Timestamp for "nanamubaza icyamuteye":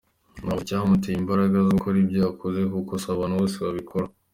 0.35-1.15